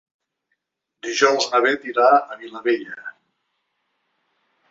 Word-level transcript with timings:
Dijous 1.07 1.45
na 1.51 1.59
Beth 1.65 1.85
irà 1.91 2.07
a 2.15 2.23
la 2.31 2.39
Vilavella. 2.41 3.13